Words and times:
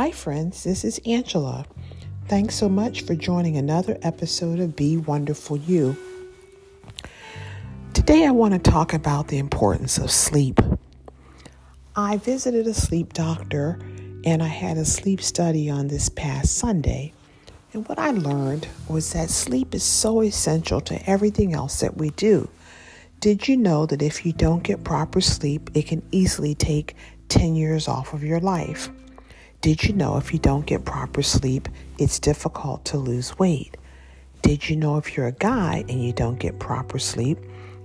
Hi, 0.00 0.12
friends, 0.12 0.62
this 0.62 0.84
is 0.84 1.00
Angela. 1.04 1.66
Thanks 2.28 2.54
so 2.54 2.68
much 2.68 3.00
for 3.00 3.16
joining 3.16 3.56
another 3.56 3.98
episode 4.02 4.60
of 4.60 4.76
Be 4.76 4.96
Wonderful 4.96 5.56
You. 5.56 5.96
Today, 7.94 8.24
I 8.24 8.30
want 8.30 8.54
to 8.54 8.70
talk 8.70 8.94
about 8.94 9.26
the 9.26 9.38
importance 9.38 9.98
of 9.98 10.12
sleep. 10.12 10.60
I 11.96 12.16
visited 12.16 12.68
a 12.68 12.74
sleep 12.74 13.12
doctor 13.12 13.80
and 14.24 14.40
I 14.40 14.46
had 14.46 14.76
a 14.76 14.84
sleep 14.84 15.20
study 15.20 15.68
on 15.68 15.88
this 15.88 16.08
past 16.08 16.54
Sunday. 16.54 17.12
And 17.72 17.84
what 17.88 17.98
I 17.98 18.12
learned 18.12 18.68
was 18.88 19.12
that 19.14 19.30
sleep 19.30 19.74
is 19.74 19.82
so 19.82 20.22
essential 20.22 20.80
to 20.82 21.10
everything 21.10 21.54
else 21.54 21.80
that 21.80 21.96
we 21.96 22.10
do. 22.10 22.48
Did 23.18 23.48
you 23.48 23.56
know 23.56 23.84
that 23.86 24.02
if 24.02 24.24
you 24.24 24.32
don't 24.32 24.62
get 24.62 24.84
proper 24.84 25.20
sleep, 25.20 25.70
it 25.74 25.88
can 25.88 26.04
easily 26.12 26.54
take 26.54 26.94
10 27.30 27.56
years 27.56 27.88
off 27.88 28.14
of 28.14 28.22
your 28.22 28.38
life? 28.38 28.90
Did 29.60 29.82
you 29.82 29.92
know 29.92 30.16
if 30.18 30.32
you 30.32 30.38
don't 30.38 30.66
get 30.66 30.84
proper 30.84 31.20
sleep, 31.20 31.68
it's 31.98 32.20
difficult 32.20 32.84
to 32.86 32.96
lose 32.96 33.36
weight? 33.40 33.76
Did 34.40 34.68
you 34.68 34.76
know 34.76 34.98
if 34.98 35.16
you're 35.16 35.26
a 35.26 35.32
guy 35.32 35.84
and 35.88 36.00
you 36.00 36.12
don't 36.12 36.38
get 36.38 36.60
proper 36.60 37.00
sleep, 37.00 37.38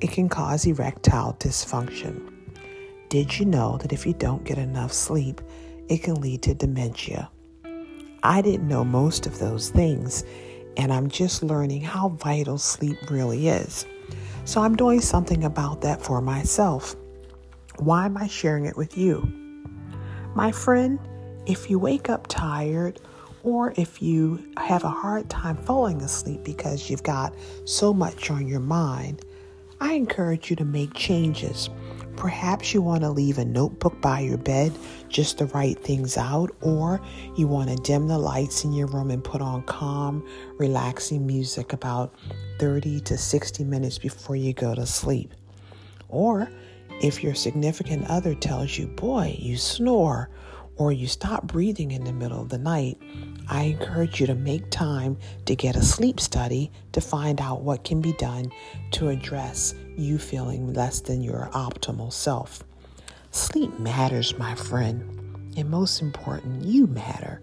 it 0.00 0.12
can 0.12 0.28
cause 0.28 0.64
erectile 0.64 1.36
dysfunction? 1.40 2.32
Did 3.08 3.36
you 3.36 3.46
know 3.46 3.78
that 3.78 3.92
if 3.92 4.06
you 4.06 4.12
don't 4.12 4.44
get 4.44 4.58
enough 4.58 4.92
sleep, 4.92 5.40
it 5.88 6.04
can 6.04 6.20
lead 6.20 6.42
to 6.42 6.54
dementia? 6.54 7.28
I 8.22 8.42
didn't 8.42 8.68
know 8.68 8.84
most 8.84 9.26
of 9.26 9.40
those 9.40 9.68
things, 9.68 10.22
and 10.76 10.92
I'm 10.92 11.08
just 11.08 11.42
learning 11.42 11.82
how 11.82 12.10
vital 12.10 12.58
sleep 12.58 13.10
really 13.10 13.48
is. 13.48 13.84
So 14.44 14.62
I'm 14.62 14.76
doing 14.76 15.00
something 15.00 15.42
about 15.42 15.80
that 15.80 16.00
for 16.00 16.22
myself. 16.22 16.94
Why 17.78 18.04
am 18.04 18.16
I 18.16 18.28
sharing 18.28 18.66
it 18.66 18.76
with 18.76 18.96
you? 18.96 19.20
My 20.36 20.52
friend, 20.52 21.00
if 21.46 21.70
you 21.70 21.78
wake 21.78 22.08
up 22.10 22.26
tired, 22.28 23.00
or 23.42 23.72
if 23.76 24.02
you 24.02 24.52
have 24.58 24.82
a 24.82 24.88
hard 24.88 25.30
time 25.30 25.56
falling 25.56 26.02
asleep 26.02 26.42
because 26.42 26.90
you've 26.90 27.04
got 27.04 27.32
so 27.64 27.94
much 27.94 28.30
on 28.30 28.46
your 28.48 28.60
mind, 28.60 29.24
I 29.80 29.92
encourage 29.92 30.50
you 30.50 30.56
to 30.56 30.64
make 30.64 30.94
changes. 30.94 31.70
Perhaps 32.16 32.72
you 32.72 32.80
want 32.80 33.02
to 33.02 33.10
leave 33.10 33.38
a 33.38 33.44
notebook 33.44 34.00
by 34.00 34.20
your 34.20 34.38
bed 34.38 34.72
just 35.08 35.38
to 35.38 35.46
write 35.46 35.78
things 35.84 36.16
out, 36.16 36.50
or 36.62 37.00
you 37.36 37.46
want 37.46 37.70
to 37.70 37.76
dim 37.76 38.08
the 38.08 38.18
lights 38.18 38.64
in 38.64 38.72
your 38.72 38.86
room 38.86 39.10
and 39.10 39.22
put 39.22 39.42
on 39.42 39.62
calm, 39.64 40.26
relaxing 40.58 41.26
music 41.26 41.72
about 41.72 42.14
30 42.58 43.00
to 43.02 43.18
60 43.18 43.64
minutes 43.64 43.98
before 43.98 44.34
you 44.34 44.54
go 44.54 44.74
to 44.74 44.86
sleep. 44.86 45.34
Or 46.08 46.50
if 47.02 47.22
your 47.22 47.34
significant 47.34 48.08
other 48.08 48.34
tells 48.34 48.78
you, 48.78 48.86
boy, 48.86 49.36
you 49.38 49.58
snore, 49.58 50.30
or 50.76 50.92
you 50.92 51.06
stop 51.06 51.44
breathing 51.44 51.90
in 51.90 52.04
the 52.04 52.12
middle 52.12 52.40
of 52.40 52.48
the 52.48 52.58
night, 52.58 53.00
I 53.48 53.64
encourage 53.64 54.20
you 54.20 54.26
to 54.26 54.34
make 54.34 54.70
time 54.70 55.16
to 55.46 55.54
get 55.54 55.76
a 55.76 55.82
sleep 55.82 56.20
study 56.20 56.70
to 56.92 57.00
find 57.00 57.40
out 57.40 57.62
what 57.62 57.84
can 57.84 58.00
be 58.00 58.12
done 58.14 58.52
to 58.92 59.08
address 59.08 59.74
you 59.96 60.18
feeling 60.18 60.72
less 60.72 61.00
than 61.00 61.22
your 61.22 61.48
optimal 61.52 62.12
self. 62.12 62.64
Sleep 63.30 63.78
matters, 63.78 64.36
my 64.38 64.54
friend, 64.54 65.02
and 65.56 65.70
most 65.70 66.02
important, 66.02 66.64
you 66.64 66.86
matter. 66.86 67.40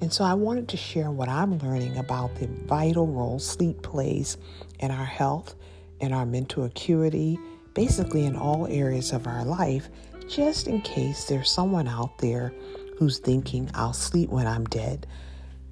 And 0.00 0.12
so 0.12 0.24
I 0.24 0.34
wanted 0.34 0.68
to 0.70 0.76
share 0.76 1.10
what 1.10 1.28
I'm 1.28 1.58
learning 1.58 1.96
about 1.96 2.34
the 2.36 2.48
vital 2.66 3.06
role 3.06 3.38
sleep 3.38 3.82
plays 3.82 4.36
in 4.80 4.90
our 4.90 5.04
health, 5.04 5.54
in 6.00 6.12
our 6.12 6.26
mental 6.26 6.64
acuity, 6.64 7.38
basically 7.74 8.24
in 8.24 8.34
all 8.34 8.66
areas 8.66 9.12
of 9.12 9.26
our 9.26 9.44
life 9.44 9.88
just 10.24 10.66
in 10.66 10.80
case 10.82 11.24
there's 11.24 11.50
someone 11.50 11.88
out 11.88 12.18
there 12.18 12.52
who's 12.98 13.18
thinking, 13.18 13.70
I'll 13.74 13.92
sleep 13.92 14.30
when 14.30 14.46
I'm 14.46 14.64
dead. 14.64 15.06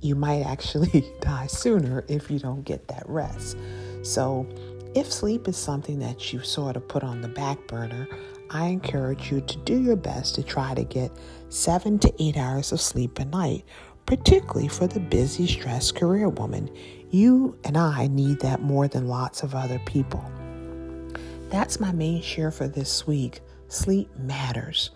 You 0.01 0.15
might 0.15 0.43
actually 0.43 1.05
die 1.21 1.47
sooner 1.47 2.05
if 2.09 2.31
you 2.31 2.39
don't 2.39 2.65
get 2.65 2.89
that 2.89 3.05
rest. 3.07 3.57
So, 4.03 4.47
if 4.95 5.13
sleep 5.13 5.47
is 5.47 5.57
something 5.57 6.01
that 6.01 6.33
you 6.33 6.43
sort 6.43 6.77
of 6.77 6.89
put 6.89 7.05
on 7.05 7.21
the 7.21 7.29
back 7.29 7.69
burner, 7.69 8.09
I 8.51 8.67
encourage 8.67 9.31
you 9.31 9.41
to 9.41 9.57
do 9.59 9.81
your 9.81 9.95
best 9.95 10.35
to 10.35 10.43
try 10.43 10.75
to 10.75 10.83
get 10.83 11.13
seven 11.49 12.01
to 12.01 12.13
eight 12.19 12.37
hours 12.37 12.73
of 12.73 12.81
sleep 12.81 13.21
a 13.21 13.25
night, 13.25 13.65
particularly 14.07 14.67
for 14.67 14.89
the 14.89 14.99
busy, 14.99 15.47
stressed 15.47 15.95
career 15.95 16.29
woman. 16.29 16.69
You 17.11 17.57
and 17.63 17.77
I 17.77 18.09
need 18.09 18.41
that 18.41 18.63
more 18.63 18.89
than 18.89 19.07
lots 19.07 19.45
of 19.45 19.55
other 19.55 19.79
people. 19.87 20.25
That's 21.51 21.79
my 21.79 21.93
main 21.93 22.23
share 22.23 22.51
for 22.51 22.67
this 22.67 23.07
week. 23.07 23.41
Sleep 23.71 24.11
matters. 24.19 24.91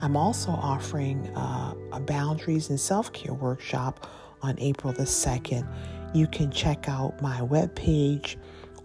I'm 0.00 0.16
also 0.16 0.50
offering 0.50 1.28
uh, 1.36 1.74
a 1.92 2.00
boundaries 2.00 2.68
and 2.68 2.78
self 2.78 3.12
care 3.12 3.32
workshop 3.32 4.10
on 4.42 4.58
April 4.58 4.92
the 4.92 5.04
2nd. 5.04 5.66
You 6.14 6.26
can 6.26 6.50
check 6.50 6.88
out 6.88 7.22
my 7.22 7.40
webpage 7.40 8.36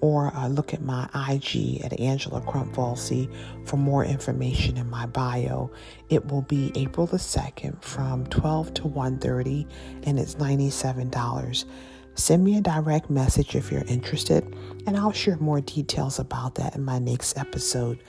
or 0.02 0.32
uh, 0.36 0.50
look 0.50 0.74
at 0.74 0.84
my 0.84 1.10
IG 1.30 1.82
at 1.84 2.00
Angela 2.00 2.42
Crump 2.42 2.76
Volsey 2.76 3.28
for 3.66 3.78
more 3.78 4.06
information 4.06 4.78
in 4.78 4.88
my 4.88 5.08
bio. 5.08 5.72
It 6.10 6.28
will 6.28 6.44
be 6.44 6.72
April 6.76 7.08
the 7.08 7.18
2nd 7.18 7.82
from 7.82 8.28
12 8.28 8.74
to 8.76 8.82
1:30 8.84 9.66
and 10.04 10.20
it's 10.20 10.36
$97. 10.36 11.66
Send 12.16 12.44
me 12.44 12.58
a 12.58 12.62
direct 12.62 13.10
message 13.10 13.56
if 13.56 13.72
you're 13.72 13.84
interested, 13.86 14.56
and 14.86 14.96
I'll 14.96 15.12
share 15.12 15.38
more 15.38 15.62
details 15.62 16.20
about 16.20 16.56
that 16.56 16.76
in 16.76 16.86
my 16.86 17.00
next 17.00 17.38
episode. 17.40 18.04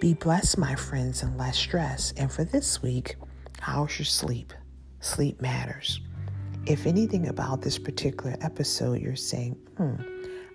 Be 0.00 0.14
blessed, 0.14 0.56
my 0.56 0.74
friends, 0.74 1.22
and 1.22 1.36
less 1.36 1.58
stress. 1.58 2.14
And 2.16 2.32
for 2.32 2.42
this 2.42 2.80
week, 2.80 3.16
how's 3.60 3.98
your 3.98 4.06
sleep? 4.06 4.54
Sleep 5.00 5.42
matters. 5.42 6.00
If 6.64 6.86
anything 6.86 7.28
about 7.28 7.60
this 7.60 7.78
particular 7.78 8.34
episode 8.40 9.00
you're 9.00 9.14
saying, 9.14 9.56
hmm, 9.76 9.94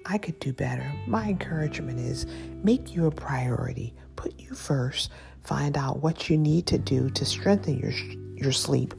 I 0.07 0.17
could 0.17 0.39
do 0.39 0.51
better, 0.51 0.91
my 1.05 1.29
encouragement 1.29 1.99
is 1.99 2.25
make 2.63 2.95
you 2.95 3.05
a 3.05 3.11
priority. 3.11 3.93
Put 4.15 4.39
you 4.39 4.55
first. 4.55 5.11
Find 5.43 5.77
out 5.77 6.01
what 6.01 6.27
you 6.27 6.37
need 6.37 6.65
to 6.67 6.79
do 6.79 7.11
to 7.11 7.23
strengthen 7.23 7.77
your, 7.77 7.91
your 8.35 8.51
sleep 8.51 8.95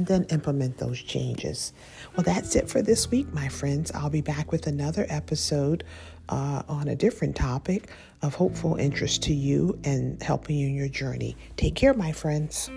and 0.00 0.06
then 0.06 0.24
implement 0.30 0.78
those 0.78 0.98
changes. 1.02 1.74
Well, 2.16 2.24
that's 2.24 2.56
it 2.56 2.70
for 2.70 2.80
this 2.80 3.10
week, 3.10 3.30
my 3.34 3.48
friends. 3.48 3.92
I'll 3.92 4.08
be 4.08 4.22
back 4.22 4.50
with 4.50 4.66
another 4.66 5.04
episode 5.10 5.84
uh, 6.30 6.62
on 6.70 6.88
a 6.88 6.96
different 6.96 7.36
topic 7.36 7.90
of 8.22 8.34
hopeful 8.34 8.76
interest 8.76 9.22
to 9.24 9.34
you 9.34 9.78
and 9.84 10.22
helping 10.22 10.56
you 10.56 10.68
in 10.68 10.74
your 10.74 10.88
journey. 10.88 11.36
Take 11.58 11.74
care, 11.74 11.92
my 11.92 12.12
friends. 12.12 12.70